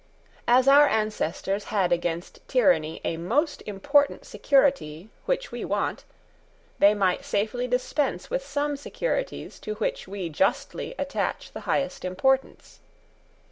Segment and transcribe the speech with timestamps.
[0.47, 6.05] As our ancestors had against tyranny a most important security which we want,
[6.79, 12.79] they might safely dispense with some securities to which we justly attach the highest importance.